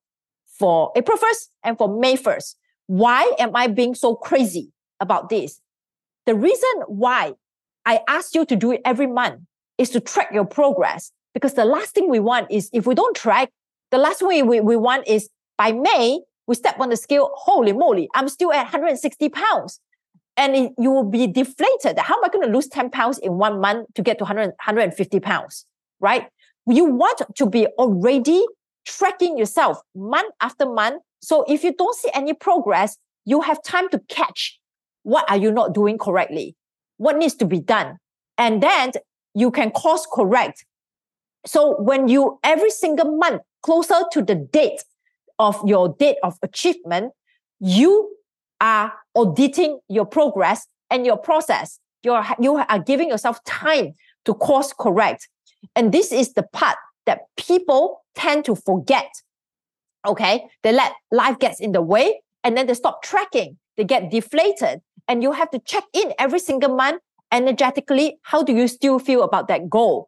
for 0.59 0.91
April 0.95 1.17
1st, 1.17 1.47
and 1.63 1.77
for 1.77 1.99
May 1.99 2.15
1st. 2.15 2.55
Why 2.85 3.33
am 3.39 3.55
I 3.55 3.67
being 3.67 3.95
so 3.95 4.15
crazy 4.15 4.71
about 5.01 5.29
this? 5.29 5.59
The 6.25 6.35
reason 6.35 6.69
why 6.87 7.33
I 7.85 8.01
ask 8.07 8.35
you 8.35 8.45
to 8.45 8.55
do 8.55 8.71
it 8.71 8.81
every 8.85 9.07
month 9.07 9.41
is 9.77 9.89
to 9.89 9.99
track 9.99 10.29
your 10.33 10.45
progress. 10.45 11.11
Because 11.33 11.53
the 11.53 11.65
last 11.65 11.95
thing 11.95 12.09
we 12.09 12.19
want 12.19 12.51
is 12.51 12.69
if 12.73 12.85
we 12.85 12.93
don't 12.93 13.15
track, 13.15 13.49
the 13.89 13.97
last 13.97 14.19
thing 14.19 14.47
we, 14.47 14.59
we 14.59 14.75
want 14.75 15.07
is 15.07 15.29
by 15.57 15.71
May, 15.71 16.19
we 16.47 16.55
step 16.55 16.79
on 16.79 16.89
the 16.89 16.97
scale, 16.97 17.31
holy 17.35 17.73
moly, 17.73 18.09
I'm 18.15 18.29
still 18.29 18.51
at 18.51 18.63
160 18.63 19.29
pounds. 19.29 19.79
And 20.37 20.55
it, 20.55 20.73
you 20.77 20.91
will 20.91 21.09
be 21.09 21.27
deflated. 21.27 21.97
How 21.99 22.17
am 22.17 22.23
I 22.23 22.29
going 22.29 22.45
to 22.45 22.53
lose 22.53 22.67
10 22.67 22.89
pounds 22.89 23.17
in 23.19 23.37
one 23.37 23.59
month 23.59 23.93
to 23.95 24.01
get 24.01 24.17
to 24.19 24.23
100, 24.23 24.45
150 24.45 25.19
pounds? 25.19 25.65
Right? 25.99 26.27
You 26.67 26.85
want 26.85 27.21
to 27.35 27.45
be 27.45 27.67
already 27.77 28.43
tracking 28.85 29.37
yourself 29.37 29.79
month 29.95 30.33
after 30.41 30.65
month. 30.65 31.01
So 31.21 31.45
if 31.47 31.63
you 31.63 31.73
don't 31.73 31.95
see 31.95 32.09
any 32.13 32.33
progress, 32.33 32.97
you 33.25 33.41
have 33.41 33.61
time 33.63 33.89
to 33.89 33.99
catch 34.09 34.59
what 35.03 35.29
are 35.29 35.37
you 35.37 35.51
not 35.51 35.73
doing 35.73 35.97
correctly? 35.97 36.55
What 36.97 37.17
needs 37.17 37.35
to 37.35 37.45
be 37.45 37.59
done? 37.59 37.97
And 38.37 38.61
then 38.61 38.91
you 39.33 39.51
can 39.51 39.71
course 39.71 40.07
correct. 40.11 40.65
So 41.45 41.75
when 41.81 42.07
you 42.07 42.39
every 42.43 42.69
single 42.69 43.17
month 43.17 43.41
closer 43.63 44.01
to 44.11 44.21
the 44.21 44.35
date 44.35 44.83
of 45.39 45.59
your 45.65 45.95
date 45.97 46.17
of 46.23 46.37
achievement, 46.43 47.13
you 47.59 48.15
are 48.59 48.93
auditing 49.15 49.79
your 49.89 50.05
progress 50.05 50.67
and 50.89 51.05
your 51.05 51.17
process. 51.17 51.79
You're, 52.03 52.23
you 52.39 52.55
are 52.57 52.79
giving 52.79 53.09
yourself 53.09 53.43
time 53.43 53.93
to 54.25 54.33
course 54.33 54.73
correct. 54.77 55.27
And 55.75 55.91
this 55.91 56.11
is 56.11 56.33
the 56.33 56.43
part 56.43 56.77
that 57.05 57.21
people 57.37 58.03
tend 58.15 58.45
to 58.45 58.55
forget. 58.55 59.09
Okay. 60.05 60.45
They 60.63 60.71
let 60.71 60.93
life 61.11 61.39
gets 61.39 61.59
in 61.59 61.71
the 61.71 61.81
way 61.81 62.21
and 62.43 62.57
then 62.57 62.67
they 62.67 62.73
stop 62.73 63.03
tracking. 63.03 63.57
They 63.77 63.83
get 63.83 64.11
deflated 64.11 64.81
and 65.11 65.21
you 65.21 65.33
have 65.33 65.51
to 65.51 65.59
check 65.59 65.83
in 65.91 66.13
every 66.17 66.39
single 66.39 66.73
month 66.73 67.01
energetically. 67.33 68.17
How 68.21 68.43
do 68.43 68.53
you 68.53 68.69
still 68.69 68.97
feel 68.97 69.23
about 69.23 69.49
that 69.49 69.69
goal? 69.69 70.07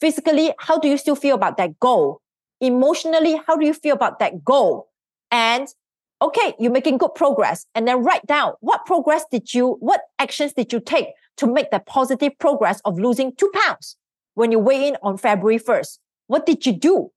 Physically, 0.00 0.52
how 0.60 0.78
do 0.78 0.86
you 0.86 0.96
still 0.98 1.16
feel 1.16 1.34
about 1.34 1.56
that 1.56 1.80
goal? 1.80 2.20
Emotionally, 2.60 3.42
how 3.44 3.56
do 3.56 3.66
you 3.66 3.74
feel 3.74 3.96
about 3.96 4.20
that 4.20 4.44
goal? 4.44 4.88
And 5.32 5.66
okay, 6.22 6.54
you're 6.60 6.70
making 6.70 6.98
good 6.98 7.16
progress. 7.16 7.66
And 7.74 7.88
then 7.88 8.04
write 8.04 8.24
down 8.26 8.52
what 8.60 8.86
progress 8.86 9.24
did 9.32 9.52
you, 9.52 9.78
what 9.80 10.02
actions 10.20 10.52
did 10.52 10.72
you 10.72 10.78
take 10.78 11.08
to 11.38 11.48
make 11.48 11.72
that 11.72 11.86
positive 11.86 12.38
progress 12.38 12.80
of 12.84 13.00
losing 13.00 13.34
two 13.34 13.50
pounds 13.52 13.96
when 14.34 14.52
you 14.52 14.60
weigh 14.60 14.86
in 14.86 14.96
on 15.02 15.18
February 15.18 15.58
1st? 15.58 15.98
What 16.28 16.46
did 16.46 16.64
you 16.64 16.72
do? 16.72 17.10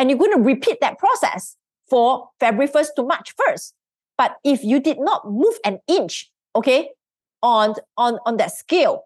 And 0.00 0.10
you're 0.10 0.18
going 0.18 0.32
to 0.32 0.42
repeat 0.42 0.80
that 0.80 0.98
process 0.98 1.56
for 1.88 2.30
February 2.40 2.68
1st 2.68 2.88
to 2.96 3.04
March 3.04 3.34
1st. 3.36 3.72
But 4.18 4.38
if 4.42 4.64
you 4.64 4.80
did 4.80 4.98
not 4.98 5.30
move 5.30 5.54
an 5.64 5.78
inch, 5.86 6.28
okay, 6.56 6.90
on, 7.42 7.74
on, 7.96 8.18
on 8.26 8.36
that 8.38 8.52
scale, 8.52 9.04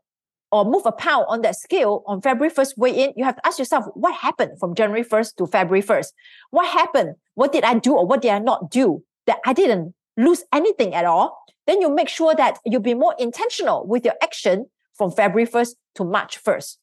or 0.53 0.65
move 0.65 0.85
a 0.85 0.93
pound 0.93 1.27
on 1.29 1.43
that 1.43 1.57
scale 1.57 2.03
on 2.07 2.21
February 2.21 2.53
1st 2.53 2.77
weigh 2.77 3.05
in, 3.05 3.13
you 3.17 3.25
have 3.25 3.37
to 3.37 3.47
ask 3.47 3.59
yourself, 3.59 3.85
what 3.95 4.15
happened 4.15 4.59
from 4.59 4.75
January 4.75 5.05
1st 5.05 5.37
to 5.37 5.47
February 5.47 5.83
1st? 5.83 6.09
What 6.51 6.67
happened? 6.67 7.15
What 7.35 7.53
did 7.53 7.65
I 7.65 7.79
do 7.79 7.95
or 7.95 8.07
what 8.07 8.23
did 8.23 8.33
I 8.33 8.39
not 8.39 8.71
do 8.71 9.05
that 9.27 9.39
I 9.47 9.53
didn't 9.53 9.95
lose 10.17 10.43
anything 10.53 10.95
at 10.95 11.05
all? 11.05 11.45
Then 11.67 11.81
you 11.81 11.95
make 11.95 12.09
sure 12.09 12.35
that 12.35 12.59
you'll 12.67 12.81
be 12.81 12.95
more 12.95 13.15
intentional 13.19 13.87
with 13.87 14.05
your 14.05 14.15
action 14.23 14.67
from 14.95 15.13
February 15.13 15.47
1st 15.47 15.75
to 15.97 16.05
March 16.05 16.43
1st. 16.43 16.79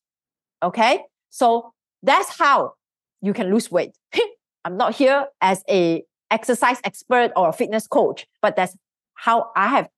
Okay. 0.64 1.04
So 1.30 1.74
that's 2.04 2.38
how 2.38 2.74
you 3.22 3.34
can 3.34 3.52
lose 3.52 3.70
weight. 3.70 3.92
I'm 4.66 4.78
not 4.78 4.96
here 4.96 5.28
as 5.42 5.64
a 5.70 6.04
exercise 6.32 6.80
expert 6.84 7.32
or 7.36 7.50
a 7.50 7.54
fitness 7.54 7.86
coach, 7.88 8.28
but 8.42 8.56
that's 8.56 8.76
how 9.16 9.52
I 9.56 9.68
have 9.68 9.90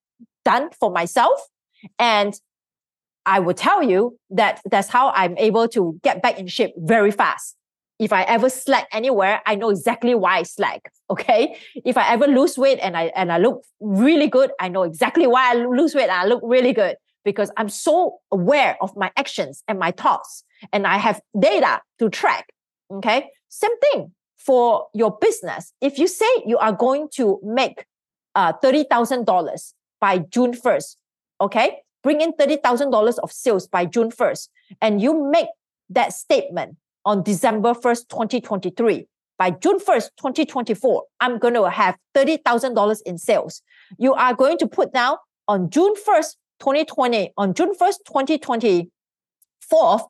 done 0.46 0.70
for 0.80 0.92
myself. 0.92 1.40
And 1.98 2.34
I 3.26 3.40
will 3.40 3.54
tell 3.54 3.84
you 3.84 4.18
that 4.32 4.62
that's 4.70 4.90
how 4.90 5.12
I'm 5.12 5.38
able 5.38 5.68
to 5.70 6.00
get 6.04 6.22
back 6.22 6.40
in 6.40 6.48
shape 6.48 6.74
very 6.78 7.12
fast. 7.12 7.56
If 8.00 8.14
I 8.14 8.24
ever 8.24 8.50
slack 8.50 8.88
anywhere, 8.94 9.42
I 9.46 9.56
know 9.56 9.70
exactly 9.70 10.16
why 10.16 10.38
I 10.38 10.44
slack. 10.44 10.92
Okay. 11.12 11.58
If 11.86 11.98
I 11.98 12.08
ever 12.14 12.28
lose 12.28 12.56
weight 12.56 12.78
and 12.84 12.96
I 12.96 13.06
and 13.16 13.32
I 13.32 13.40
look 13.40 13.64
really 13.80 14.28
good, 14.28 14.52
I 14.60 14.68
know 14.70 14.84
exactly 14.84 15.26
why 15.26 15.50
I 15.50 15.54
lose 15.56 15.96
weight 15.96 16.04
and 16.04 16.12
I 16.12 16.26
look 16.26 16.40
really 16.44 16.72
good 16.72 16.98
because 17.26 17.50
I'm 17.58 17.68
so 17.68 18.20
aware 18.32 18.78
of 18.80 18.96
my 18.96 19.12
actions 19.18 19.64
and 19.68 19.80
my 19.80 19.90
thoughts 19.90 20.44
and 20.72 20.86
I 20.86 20.98
have 20.98 21.20
data 21.40 21.82
to 21.98 22.10
track. 22.10 22.54
Okay. 22.92 23.32
Same 23.50 23.76
thing 23.80 24.12
for 24.38 24.88
your 24.94 25.18
business. 25.20 25.74
If 25.82 25.98
you 25.98 26.08
say 26.08 26.30
you 26.46 26.60
are 26.60 26.74
going 26.74 27.10
to 27.16 27.40
make 27.44 27.86
uh, 28.36 28.54
$30,000 28.54 29.74
by 30.00 30.20
June 30.20 30.54
1st, 30.54 30.96
okay, 31.42 31.80
bring 32.04 32.22
in 32.22 32.34
$30,000 32.34 33.20
of 33.20 33.32
sales 33.32 33.68
by 33.68 33.86
June 33.86 34.12
1st, 34.12 34.50
and 34.82 35.02
you 35.02 35.30
make 35.30 35.48
that 35.90 36.14
statement 36.14 36.78
on 37.06 37.24
December 37.24 37.74
1st, 37.74 38.10
2023, 38.10 39.08
by 39.38 39.52
June 39.52 39.80
1st, 39.80 40.10
2024, 40.18 41.04
I'm 41.22 41.40
going 41.40 41.54
to 41.54 41.70
have 41.70 41.96
$30,000 42.16 43.02
in 43.06 43.18
sales. 43.18 43.62
You 43.98 44.14
are 44.14 44.34
going 44.34 44.58
to 44.58 44.68
put 44.68 44.94
down 44.94 45.16
on 45.48 45.70
June 45.70 45.94
1st, 45.96 46.36
2020, 46.60 47.32
on 47.38 47.54
June 47.54 47.74
1st, 47.74 47.96
2024, 48.06 50.08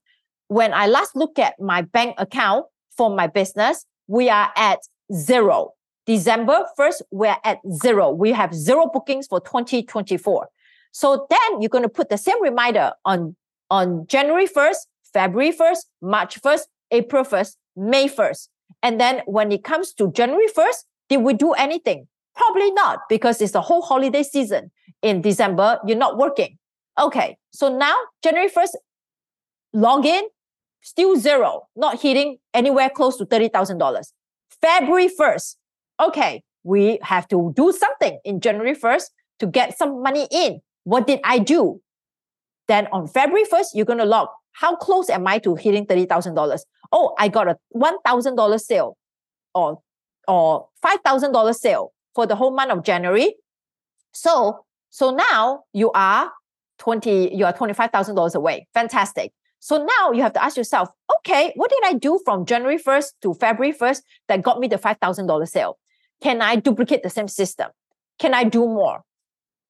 when 0.48 0.74
I 0.74 0.88
last 0.88 1.16
look 1.16 1.38
at 1.38 1.60
my 1.60 1.84
bank 1.84 2.16
account 2.18 2.66
for 2.98 3.16
my 3.16 3.28
business, 3.28 3.86
we 4.08 4.30
are 4.30 4.52
at 4.56 4.80
zero. 5.14 5.74
December 6.10 6.66
1st, 6.76 7.04
we're 7.12 7.38
at 7.44 7.60
zero. 7.72 8.10
We 8.10 8.32
have 8.32 8.52
zero 8.52 8.90
bookings 8.92 9.28
for 9.28 9.40
2024. 9.42 10.50
So 10.92 11.28
then 11.30 11.62
you're 11.62 11.70
going 11.70 11.84
to 11.84 11.88
put 11.88 12.10
the 12.10 12.18
same 12.18 12.42
reminder 12.42 12.94
on, 13.06 13.36
on 13.70 14.08
January 14.08 14.48
1st, 14.48 14.88
February 15.14 15.52
1st, 15.52 15.86
March 16.02 16.42
1st, 16.42 16.62
April 16.90 17.24
1st, 17.24 17.58
May 17.76 18.08
1st. 18.08 18.48
And 18.82 19.00
then 19.00 19.22
when 19.28 19.52
it 19.52 19.64
comes 19.64 19.94
to 19.94 20.12
January 20.12 20.48
1st, 20.48 20.84
did 21.10 21.18
we 21.18 21.36
do 21.36 21.52
anything? 21.52 22.08
Probably 22.36 22.72
not 22.72 23.02
because 23.08 23.40
it's 23.40 23.52
the 23.52 23.62
whole 23.62 23.84
holiday 23.84 24.24
season. 24.24 24.72
In 25.04 25.22
December, 25.22 25.78
you're 25.86 25.96
not 25.96 26.18
working. 26.18 26.58
Okay. 27.00 27.38
So 27.52 27.78
now 27.78 27.96
January 28.24 28.50
1st, 28.50 28.74
log 29.74 30.08
in, 30.08 30.24
still 30.82 31.18
zero, 31.18 31.68
not 31.76 32.02
hitting 32.02 32.40
anywhere 32.56 32.90
close 32.90 33.16
to 33.18 33.28
$30,000. 33.28 34.12
February 34.60 35.08
1st, 35.08 35.56
okay, 36.00 36.44
we 36.64 37.00
have 37.02 37.28
to 37.30 37.54
do 37.56 37.72
something 37.72 38.20
in 38.24 38.40
January 38.42 38.76
1st 38.76 39.06
to 39.40 39.48
get 39.48 39.78
some 39.78 40.02
money 40.02 40.28
in. 40.32 40.62
What 40.84 41.08
did 41.08 41.20
I 41.24 41.40
do? 41.40 41.82
Then 42.68 42.88
on 42.92 43.08
February 43.08 43.46
1st, 43.46 43.68
you're 43.74 43.86
going 43.86 44.00
to 44.00 44.06
log 44.06 44.28
how 44.54 44.76
close 44.76 45.10
am 45.10 45.28
I 45.28 45.40
to 45.40 45.56
hitting 45.56 45.86
$30,000? 45.86 46.60
Oh, 46.92 47.16
I 47.18 47.28
got 47.28 47.48
a 47.48 47.58
$1,000 47.76 48.60
sale 48.60 48.98
or, 49.54 49.80
or 50.28 50.68
$5,000 50.84 51.56
sale 51.56 51.94
for 52.14 52.26
the 52.26 52.36
whole 52.36 52.52
month 52.52 52.72
of 52.72 52.84
January. 52.84 53.36
So, 54.14 54.66
so 54.90 55.12
now 55.12 55.64
you 55.74 55.92
are 55.92 56.32
20, 56.80 57.36
you 57.36 57.46
are 57.46 57.54
$25,000 57.54 58.36
away. 58.36 58.68
Fantastic. 58.74 59.32
So 59.60 59.86
now 59.86 60.12
you 60.12 60.22
have 60.22 60.34
to 60.34 60.44
ask 60.44 60.58
yourself, 60.58 60.90
okay, 61.18 61.54
what 61.56 61.70
did 61.70 61.84
I 61.86 61.94
do 61.94 62.20
from 62.24 62.46
January 62.46 62.78
1st 62.78 63.08
to 63.22 63.34
February 63.34 63.74
1st 63.74 64.02
that 64.28 64.42
got 64.42 64.60
me 64.60 64.68
the 64.68 64.78
$5,000 64.78 65.48
sale? 65.48 65.78
Can 66.22 66.42
I 66.42 66.56
duplicate 66.56 67.04
the 67.04 67.10
same 67.10 67.28
system? 67.28 67.70
Can 68.20 68.34
I 68.34 68.44
do 68.44 68.66
more? 68.66 69.04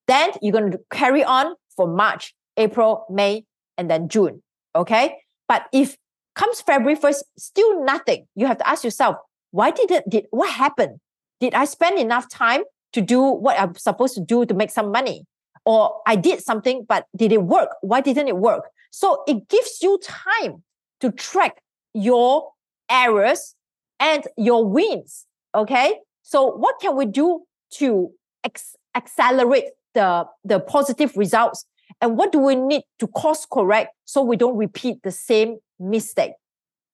Then 0.08 0.32
you're 0.42 0.52
going 0.52 0.72
to 0.72 0.80
carry 0.92 1.24
on 1.24 1.54
for 1.76 1.88
March, 1.88 2.34
April, 2.58 3.06
May, 3.10 3.46
and 3.78 3.90
then 3.90 4.10
June. 4.10 4.42
Okay. 4.76 5.18
But 5.48 5.68
if 5.72 5.98
comes 6.36 6.62
February 6.62 6.98
1st, 6.98 7.22
still 7.38 7.84
nothing, 7.84 8.26
you 8.36 8.48
have 8.48 8.58
to 8.58 8.68
ask 8.68 8.84
yourself, 8.84 9.18
why 9.52 9.72
did 9.72 9.92
it, 9.92 10.04
did, 10.10 10.26
what 10.32 10.52
happened? 10.52 11.00
Did 11.40 11.54
I 11.54 11.66
spend 11.66 12.00
enough 12.00 12.30
time 12.30 12.64
to 12.94 13.02
do 13.02 13.22
what 13.22 13.60
I'm 13.60 13.76
supposed 13.76 14.16
to 14.16 14.22
do 14.22 14.46
to 14.46 14.54
make 14.54 14.72
some 14.72 14.92
money? 14.92 15.26
Or 15.66 16.02
I 16.08 16.16
did 16.16 16.42
something, 16.42 16.86
but 16.88 17.06
did 17.16 17.32
it 17.32 17.44
work? 17.44 17.70
Why 17.82 18.02
didn't 18.02 18.28
it 18.28 18.38
work? 18.38 18.70
So 18.92 19.24
it 19.28 19.48
gives 19.50 19.80
you 19.82 20.00
time 20.04 20.64
to 21.02 21.12
track 21.12 21.62
your 21.94 22.52
errors 22.90 23.56
and 24.00 24.24
your 24.38 24.66
wins. 24.66 25.26
Okay. 25.54 26.00
So 26.30 26.46
what 26.46 26.80
can 26.80 26.96
we 26.96 27.08
do 27.08 27.42
to 27.80 28.12
ex- 28.44 28.76
accelerate 28.94 29.64
the, 29.96 30.28
the 30.44 30.60
positive 30.60 31.18
results? 31.18 31.66
And 32.02 32.18
what 32.20 32.32
do 32.32 32.38
we 32.38 32.54
need 32.54 32.84
to 33.00 33.08
course 33.08 33.48
correct 33.52 33.96
so 34.06 34.22
we 34.22 34.38
don't 34.38 34.56
repeat 34.56 35.02
the 35.02 35.10
same 35.10 35.58
mistake 35.80 36.34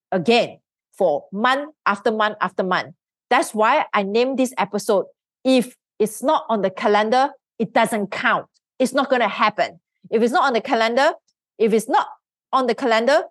again 0.09 0.59
for 0.97 1.25
month 1.33 1.73
after 1.85 2.13
month 2.13 2.37
after 2.39 2.63
month? 2.63 2.95
That's 3.29 3.53
why 3.53 3.83
I 3.93 4.03
named 4.03 4.39
this 4.39 4.53
episode 4.57 5.07
If 5.43 5.75
It's 5.99 6.23
Not 6.23 6.45
on 6.47 6.61
the 6.61 6.69
Calendar, 6.69 7.31
it 7.59 7.73
doesn't 7.73 8.11
count. 8.11 8.45
It's 8.79 8.93
not 8.93 9.09
going 9.09 9.21
to 9.21 9.27
happen. 9.27 9.81
If 10.11 10.23
it's 10.23 10.31
not 10.31 10.43
on 10.43 10.53
the 10.53 10.61
calendar, 10.61 11.11
if 11.57 11.73
it's 11.73 11.89
not 11.89 12.07
on 12.53 12.67
the 12.67 12.75
calendar, 12.75 13.23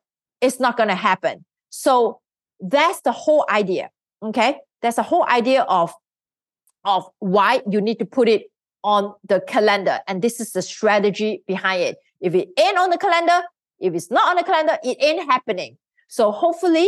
it's 0.42 0.60
not 0.60 0.76
going 0.76 0.90
to 0.90 0.96
happen. 0.96 1.46
So 1.70 2.20
that's 2.60 3.00
the 3.00 3.12
whole 3.12 3.46
idea. 3.48 3.88
Okay. 4.22 4.58
That's 4.84 4.96
the 4.96 5.02
whole 5.02 5.24
idea 5.24 5.62
of, 5.62 5.94
of 6.84 7.08
why 7.18 7.62
you 7.70 7.80
need 7.80 7.98
to 8.00 8.04
put 8.04 8.28
it 8.28 8.50
on 8.82 9.14
the 9.26 9.40
calendar. 9.40 10.00
And 10.06 10.20
this 10.20 10.40
is 10.40 10.52
the 10.52 10.60
strategy 10.60 11.42
behind 11.46 11.80
it. 11.80 11.96
If 12.20 12.34
it 12.34 12.50
ain't 12.58 12.76
on 12.76 12.90
the 12.90 12.98
calendar, 12.98 13.46
if 13.80 13.94
it's 13.94 14.10
not 14.10 14.28
on 14.28 14.36
the 14.36 14.42
calendar, 14.42 14.76
it 14.84 14.98
ain't 15.00 15.24
happening. 15.24 15.78
So 16.08 16.30
hopefully 16.30 16.86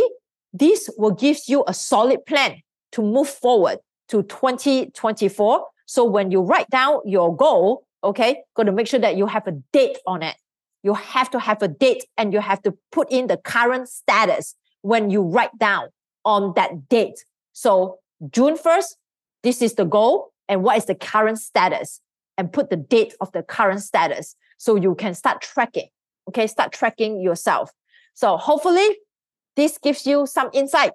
this 0.53 0.91
will 0.99 1.15
give 1.15 1.39
you 1.47 1.63
a 1.67 1.73
solid 1.73 2.23
plan 2.27 2.61
to 2.91 3.01
move 3.01 3.27
forward 3.27 3.79
to 4.09 4.21
2024. 4.21 5.65
So 5.87 6.05
when 6.05 6.29
you 6.29 6.41
write 6.41 6.69
down 6.69 6.99
your 7.03 7.35
goal, 7.35 7.87
okay, 8.03 8.43
got 8.55 8.63
to 8.65 8.71
make 8.71 8.85
sure 8.85 8.99
that 8.99 9.17
you 9.17 9.25
have 9.25 9.47
a 9.47 9.53
date 9.73 9.97
on 10.05 10.21
it. 10.21 10.35
You 10.83 10.93
have 10.93 11.31
to 11.31 11.39
have 11.39 11.63
a 11.63 11.67
date 11.67 12.05
and 12.15 12.31
you 12.31 12.41
have 12.41 12.61
to 12.61 12.77
put 12.91 13.11
in 13.11 13.25
the 13.25 13.37
current 13.37 13.89
status 13.89 14.53
when 14.83 15.09
you 15.09 15.23
write 15.23 15.57
down 15.57 15.87
on 16.23 16.53
that 16.57 16.89
date. 16.89 17.25
So 17.57 17.97
June 18.29 18.55
1st, 18.55 18.97
this 19.41 19.63
is 19.63 19.73
the 19.73 19.83
goal 19.83 20.31
and 20.47 20.61
what 20.61 20.77
is 20.77 20.85
the 20.85 20.93
current 20.93 21.39
status 21.39 22.01
and 22.37 22.53
put 22.53 22.69
the 22.69 22.75
date 22.77 23.15
of 23.19 23.31
the 23.31 23.41
current 23.41 23.81
status 23.81 24.35
so 24.59 24.75
you 24.75 24.93
can 24.93 25.15
start 25.15 25.41
tracking. 25.41 25.87
Okay, 26.29 26.45
start 26.45 26.71
tracking 26.71 27.19
yourself. 27.19 27.71
So 28.13 28.37
hopefully 28.37 28.87
this 29.55 29.79
gives 29.79 30.05
you 30.05 30.27
some 30.27 30.51
insight 30.53 30.93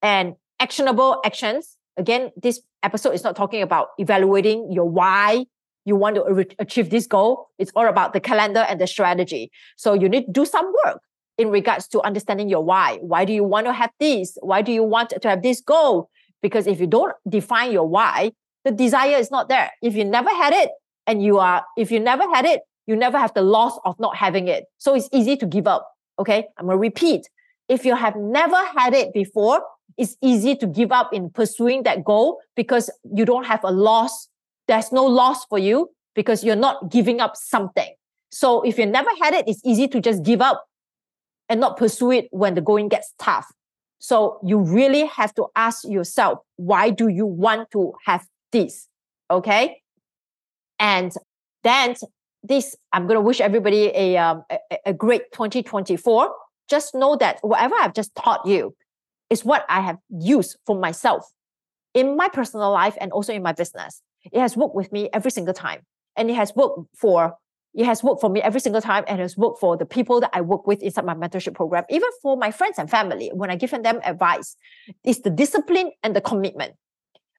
and 0.00 0.36
actionable 0.58 1.20
actions. 1.22 1.76
Again, 1.98 2.30
this 2.34 2.62
episode 2.82 3.10
is 3.10 3.22
not 3.22 3.36
talking 3.36 3.60
about 3.60 3.88
evaluating 3.98 4.72
your 4.72 4.88
why 4.88 5.44
you 5.84 5.96
want 5.96 6.16
to 6.16 6.46
achieve 6.58 6.88
this 6.88 7.06
goal. 7.06 7.48
It's 7.58 7.72
all 7.76 7.88
about 7.88 8.14
the 8.14 8.20
calendar 8.20 8.60
and 8.60 8.80
the 8.80 8.86
strategy. 8.86 9.50
So 9.76 9.92
you 9.92 10.08
need 10.08 10.24
to 10.24 10.32
do 10.32 10.46
some 10.46 10.72
work 10.86 11.02
in 11.38 11.50
regards 11.50 11.86
to 11.88 12.02
understanding 12.02 12.48
your 12.48 12.62
why. 12.64 12.98
Why 13.00 13.24
do 13.24 13.32
you 13.32 13.44
want 13.44 13.66
to 13.66 13.72
have 13.72 13.90
this? 14.00 14.36
Why 14.42 14.60
do 14.60 14.72
you 14.72 14.82
want 14.82 15.10
to 15.10 15.28
have 15.28 15.42
this 15.42 15.60
goal? 15.60 16.10
Because 16.42 16.66
if 16.66 16.80
you 16.80 16.86
don't 16.86 17.14
define 17.28 17.72
your 17.72 17.88
why, 17.88 18.32
the 18.64 18.72
desire 18.72 19.16
is 19.16 19.30
not 19.30 19.48
there. 19.48 19.70
If 19.80 19.94
you 19.94 20.04
never 20.04 20.30
had 20.30 20.52
it 20.52 20.70
and 21.06 21.22
you 21.22 21.38
are, 21.38 21.64
if 21.76 21.90
you 21.90 22.00
never 22.00 22.24
had 22.34 22.44
it, 22.44 22.62
you 22.86 22.96
never 22.96 23.18
have 23.18 23.32
the 23.34 23.42
loss 23.42 23.78
of 23.84 23.98
not 24.00 24.16
having 24.16 24.48
it. 24.48 24.64
So 24.78 24.94
it's 24.94 25.08
easy 25.12 25.36
to 25.36 25.46
give 25.46 25.66
up. 25.66 25.88
Okay. 26.18 26.46
I'm 26.56 26.66
going 26.66 26.74
to 26.74 26.80
repeat. 26.80 27.28
If 27.68 27.84
you 27.84 27.94
have 27.94 28.16
never 28.16 28.56
had 28.76 28.94
it 28.94 29.12
before, 29.12 29.62
it's 29.96 30.16
easy 30.22 30.56
to 30.56 30.66
give 30.66 30.90
up 30.90 31.12
in 31.12 31.30
pursuing 31.30 31.82
that 31.84 32.04
goal 32.04 32.38
because 32.56 32.90
you 33.14 33.24
don't 33.24 33.44
have 33.44 33.62
a 33.62 33.70
loss. 33.70 34.28
There's 34.66 34.90
no 34.90 35.04
loss 35.04 35.44
for 35.46 35.58
you 35.58 35.90
because 36.14 36.42
you're 36.42 36.56
not 36.56 36.90
giving 36.90 37.20
up 37.20 37.36
something. 37.36 37.94
So 38.30 38.62
if 38.62 38.78
you 38.78 38.86
never 38.86 39.10
had 39.20 39.34
it, 39.34 39.46
it's 39.46 39.60
easy 39.64 39.88
to 39.88 40.00
just 40.00 40.22
give 40.22 40.40
up 40.40 40.67
and 41.48 41.60
not 41.60 41.76
pursue 41.76 42.12
it 42.12 42.28
when 42.30 42.54
the 42.54 42.60
going 42.60 42.88
gets 42.88 43.12
tough. 43.18 43.46
So 43.98 44.38
you 44.44 44.58
really 44.58 45.06
have 45.06 45.34
to 45.34 45.46
ask 45.56 45.84
yourself, 45.84 46.38
why 46.56 46.90
do 46.90 47.08
you 47.08 47.26
want 47.26 47.70
to 47.72 47.92
have 48.04 48.26
this? 48.52 48.86
Okay. 49.30 49.82
And 50.78 51.12
then 51.64 51.96
this, 52.42 52.76
I'm 52.92 53.06
going 53.06 53.16
to 53.16 53.20
wish 53.20 53.40
everybody 53.40 53.90
a, 53.94 54.16
um, 54.16 54.42
a, 54.50 54.58
a 54.86 54.92
great 54.92 55.32
2024. 55.32 56.32
Just 56.68 56.94
know 56.94 57.16
that 57.16 57.38
whatever 57.42 57.74
I've 57.74 57.94
just 57.94 58.14
taught 58.14 58.46
you 58.46 58.76
is 59.30 59.44
what 59.44 59.64
I 59.68 59.80
have 59.80 59.98
used 60.10 60.56
for 60.64 60.78
myself 60.78 61.26
in 61.94 62.16
my 62.16 62.28
personal 62.28 62.70
life 62.70 62.96
and 63.00 63.10
also 63.10 63.32
in 63.32 63.42
my 63.42 63.52
business. 63.52 64.00
It 64.30 64.38
has 64.38 64.56
worked 64.56 64.74
with 64.74 64.92
me 64.92 65.08
every 65.12 65.30
single 65.30 65.54
time. 65.54 65.80
And 66.16 66.30
it 66.30 66.34
has 66.34 66.54
worked 66.54 66.80
for 66.96 67.36
it 67.78 67.86
has 67.86 68.02
worked 68.02 68.20
for 68.20 68.28
me 68.28 68.42
every 68.42 68.58
single 68.58 68.82
time 68.82 69.04
and 69.06 69.20
has 69.20 69.36
worked 69.36 69.60
for 69.60 69.76
the 69.76 69.86
people 69.86 70.18
that 70.20 70.30
I 70.32 70.40
work 70.40 70.66
with 70.66 70.82
inside 70.82 71.04
my 71.04 71.14
mentorship 71.14 71.54
program, 71.54 71.84
even 71.88 72.08
for 72.20 72.36
my 72.36 72.50
friends 72.50 72.76
and 72.76 72.90
family 72.90 73.30
when 73.32 73.52
I 73.52 73.54
give 73.54 73.70
them 73.70 74.00
advice. 74.02 74.56
It's 75.04 75.20
the 75.20 75.30
discipline 75.30 75.92
and 76.02 76.16
the 76.16 76.20
commitment. 76.20 76.74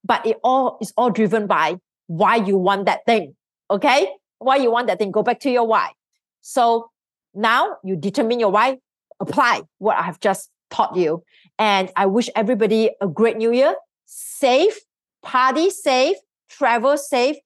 But 0.02 0.24
it 0.24 0.38
all 0.42 0.78
is 0.80 0.94
all 0.96 1.10
driven 1.10 1.46
by 1.46 1.76
why 2.06 2.36
you 2.36 2.56
want 2.56 2.86
that 2.86 3.00
thing. 3.04 3.36
Okay? 3.70 4.08
Why 4.38 4.56
you 4.56 4.70
want 4.70 4.86
that 4.86 4.98
thing. 4.98 5.10
Go 5.10 5.22
back 5.22 5.40
to 5.40 5.50
your 5.50 5.66
why. 5.66 5.90
So 6.40 6.90
now 7.34 7.76
you 7.84 7.96
determine 7.96 8.40
your 8.40 8.50
why, 8.50 8.78
apply 9.20 9.60
what 9.76 9.98
I 9.98 10.02
have 10.04 10.20
just 10.20 10.48
taught 10.70 10.96
you. 10.96 11.22
And 11.58 11.92
I 11.96 12.06
wish 12.06 12.30
everybody 12.34 12.92
a 13.02 13.08
great 13.08 13.36
new 13.36 13.52
year, 13.52 13.74
safe, 14.06 14.78
party 15.22 15.68
safe, 15.68 16.16
travel 16.48 16.96
safe, 16.96 17.36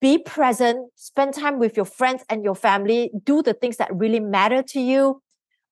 be 0.00 0.18
present, 0.18 0.90
spend 0.94 1.34
time 1.34 1.58
with 1.58 1.76
your 1.76 1.86
friends 1.86 2.22
and 2.28 2.44
your 2.44 2.54
family, 2.54 3.10
do 3.24 3.42
the 3.42 3.54
things 3.54 3.76
that 3.78 3.94
really 3.94 4.20
matter 4.20 4.62
to 4.62 4.80
you. 4.80 5.22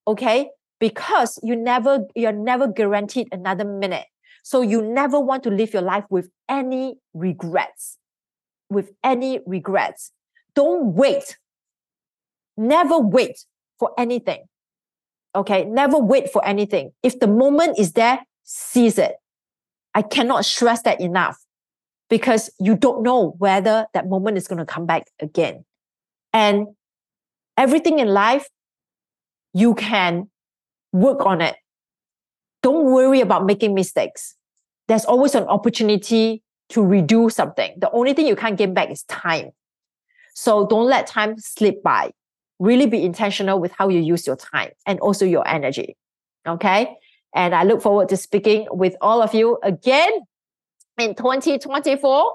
Okay. 0.06 0.50
Because 0.80 1.38
you 1.42 1.56
never, 1.56 2.00
you're 2.14 2.32
never 2.32 2.66
guaranteed 2.68 3.28
another 3.32 3.64
minute. 3.64 4.06
So 4.42 4.60
you 4.60 4.82
never 4.82 5.18
want 5.20 5.42
to 5.44 5.50
live 5.50 5.72
your 5.72 5.82
life 5.82 6.04
with 6.10 6.30
any 6.48 6.96
regrets, 7.14 7.98
with 8.68 8.92
any 9.02 9.40
regrets. 9.46 10.12
Don't 10.54 10.94
wait. 10.94 11.38
Never 12.56 12.98
wait 12.98 13.44
for 13.78 13.92
anything. 13.98 14.44
Okay. 15.34 15.64
Never 15.64 15.98
wait 15.98 16.30
for 16.30 16.44
anything. 16.44 16.92
If 17.02 17.18
the 17.20 17.26
moment 17.26 17.78
is 17.78 17.92
there, 17.92 18.20
seize 18.42 18.98
it. 18.98 19.14
I 19.94 20.02
cannot 20.02 20.44
stress 20.44 20.82
that 20.82 21.00
enough 21.00 21.38
because 22.08 22.50
you 22.60 22.76
don't 22.76 23.02
know 23.02 23.34
whether 23.38 23.86
that 23.94 24.08
moment 24.08 24.36
is 24.36 24.46
going 24.46 24.58
to 24.58 24.66
come 24.66 24.86
back 24.86 25.06
again. 25.20 25.64
And 26.32 26.68
everything 27.56 27.98
in 27.98 28.08
life, 28.08 28.48
you 29.52 29.74
can 29.74 30.28
work 30.92 31.24
on 31.24 31.40
it. 31.40 31.56
Don't 32.62 32.84
worry 32.84 33.20
about 33.20 33.46
making 33.46 33.74
mistakes. 33.74 34.34
There's 34.88 35.04
always 35.04 35.34
an 35.34 35.44
opportunity 35.44 36.42
to 36.70 36.80
redo 36.80 37.30
something. 37.30 37.74
The 37.78 37.90
only 37.90 38.14
thing 38.14 38.26
you 38.26 38.36
can't 38.36 38.56
get 38.56 38.74
back 38.74 38.90
is 38.90 39.02
time. 39.04 39.50
So 40.34 40.66
don't 40.66 40.86
let 40.86 41.06
time 41.06 41.38
slip 41.38 41.82
by. 41.82 42.12
Really 42.58 42.86
be 42.86 43.02
intentional 43.02 43.60
with 43.60 43.72
how 43.72 43.88
you 43.88 44.00
use 44.00 44.26
your 44.26 44.36
time 44.36 44.70
and 44.86 44.98
also 45.00 45.24
your 45.24 45.46
energy. 45.46 45.96
Okay. 46.46 46.96
And 47.34 47.54
I 47.54 47.64
look 47.64 47.82
forward 47.82 48.08
to 48.10 48.16
speaking 48.16 48.66
with 48.70 48.94
all 49.00 49.22
of 49.22 49.34
you 49.34 49.58
again 49.62 50.20
in 50.98 51.14
2024 51.14 52.32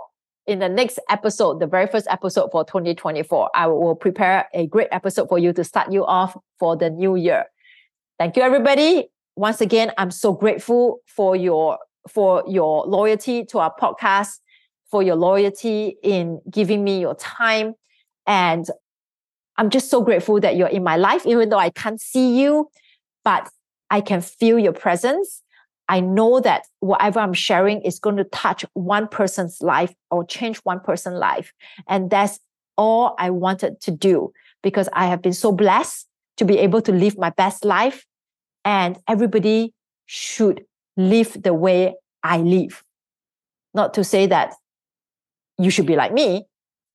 in 0.48 0.60
the 0.60 0.70
next 0.70 1.00
episode, 1.10 1.60
the 1.60 1.68
very 1.68 1.88
first 1.88 2.08
episode 2.10 2.50
for 2.52 2.66
2024, 2.66 3.52
I 3.54 3.68
will 3.68 3.96
prepare 3.96 4.48
a 4.54 4.68
great 4.68 4.88
episode 4.92 5.30
for 5.30 5.38
you 5.38 5.54
to 5.54 5.64
start 5.64 5.92
you 5.92 6.06
off 6.06 6.36
for 6.58 6.76
the 6.76 6.90
new 6.90 7.16
year. 7.16 7.46
Thank 8.18 8.36
you, 8.36 8.44
everybody. 8.44 9.10
Once 9.36 9.62
again, 9.62 9.92
I'm 9.98 10.12
so 10.12 10.34
grateful 10.34 11.00
for 11.06 11.36
your 11.36 11.78
for 12.08 12.44
your 12.48 12.86
loyalty 12.86 13.46
to 13.46 13.60
our 13.60 13.74
podcast, 13.80 14.40
for 14.90 15.04
your 15.04 15.16
loyalty 15.16 15.98
in 16.02 16.42
giving 16.50 16.84
me 16.84 17.00
your 17.00 17.16
time. 17.16 17.76
And 18.26 18.66
I'm 19.58 19.70
just 19.70 19.90
so 19.90 20.02
grateful 20.02 20.40
that 20.40 20.56
you're 20.56 20.68
in 20.68 20.84
my 20.84 20.98
life, 20.98 21.26
even 21.26 21.50
though 21.50 21.60
I 21.60 21.70
can't 21.70 22.02
see 22.02 22.42
you, 22.42 22.70
but 23.24 23.50
I 23.90 24.02
can 24.02 24.22
feel 24.22 24.58
your 24.58 24.74
presence. 24.74 25.44
I 25.90 26.02
know 26.02 26.40
that 26.42 26.68
whatever 26.82 27.20
I'm 27.20 27.34
sharing 27.34 27.82
is 27.82 28.00
going 28.00 28.18
to 28.18 28.24
touch 28.24 28.64
one 28.74 29.08
person's 29.08 29.60
life 29.60 29.94
or 30.12 30.24
change 30.24 30.58
one 30.60 30.80
person's 30.80 31.18
life. 31.18 31.52
And 31.88 32.12
that's 32.12 32.40
all 32.78 33.16
I 33.18 33.32
wanted 33.32 33.82
to 33.82 33.92
do 33.92 34.32
because 34.62 34.88
I 34.94 35.08
have 35.08 35.24
been 35.24 35.34
so 35.34 35.52
blessed 35.52 36.08
to 36.38 36.46
be 36.46 36.60
able 36.60 36.82
to 36.84 36.92
live 36.92 37.18
my 37.18 37.32
best 37.32 37.66
life. 37.66 38.06
And 38.64 39.00
everybody 39.08 39.74
should 40.06 40.64
live 40.96 41.36
the 41.42 41.56
way 41.56 41.96
I 42.24 42.38
live. 42.38 42.84
Not 43.74 43.96
to 43.96 44.04
say 44.04 44.28
that 44.28 44.54
you 45.58 45.72
should 45.72 45.88
be 45.88 45.96
like 45.96 46.14
me, 46.14 46.46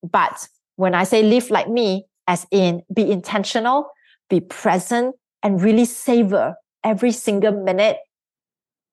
but 0.09 0.48
when 0.76 0.94
I 0.94 1.02
say 1.02 1.22
live 1.22 1.50
like 1.50 1.68
me, 1.68 2.04
as 2.28 2.46
in 2.52 2.83
be 2.92 3.11
intentional, 3.11 3.90
be 4.30 4.40
present, 4.40 5.16
and 5.42 5.61
really 5.61 5.85
savor 5.85 6.54
every 6.85 7.12
single 7.12 7.52
minute 7.52 7.98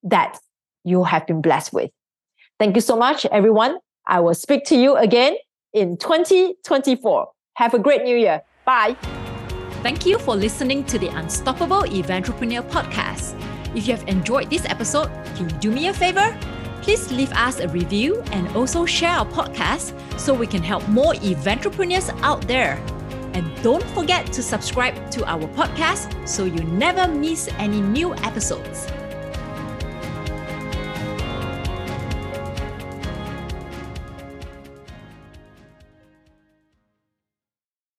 that 0.04 0.40
you 0.84 1.04
have 1.04 1.28
been 1.28 1.42
blessed 1.42 1.74
with. 1.74 1.92
Thank 2.60 2.76
you 2.76 2.82
so 2.82 2.96
much, 2.96 3.26
everyone. 3.26 3.78
I 4.08 4.20
will 4.20 4.34
speak 4.34 4.66
to 4.66 4.76
you 4.76 4.96
again 4.96 5.36
in 5.74 5.98
2024. 5.98 7.28
Have 7.56 7.74
a 7.74 7.80
great 7.80 8.04
new 8.04 8.16
year. 8.16 8.42
Bye. 8.66 8.96
Thank 9.84 10.06
you 10.06 10.20
for 10.20 10.36
listening 10.36 10.84
to 10.86 11.00
the 11.00 11.08
Unstoppable 11.08 11.82
Eventrepreneur 11.82 12.70
podcast. 12.70 13.36
If 13.76 13.88
you 13.88 13.96
have 13.96 14.08
enjoyed 14.08 14.50
this 14.50 14.66
episode, 14.66 15.10
can 15.36 15.50
you 15.50 15.56
do 15.58 15.72
me 15.72 15.88
a 15.88 15.94
favor? 15.94 16.38
Please 16.82 17.12
leave 17.12 17.32
us 17.34 17.60
a 17.60 17.68
review 17.68 18.22
and 18.32 18.48
also 18.56 18.86
share 18.86 19.12
our 19.12 19.26
podcast 19.26 19.94
so 20.20 20.34
we 20.34 20.48
can 20.48 20.62
help 20.62 20.88
more 20.88 21.14
eventrepreneurs 21.14 22.10
out 22.22 22.48
there. 22.48 22.76
And 23.34 23.46
don't 23.64 23.84
forget 23.96 24.32
to 24.34 24.44
subscribe 24.44 25.10
to 25.12 25.26
our 25.26 25.48
podcast 25.56 26.28
so 26.28 26.46
you 26.46 26.64
never 26.64 27.08
miss 27.08 27.50
any 27.58 27.82
new 27.82 28.14
episodes. 28.16 28.88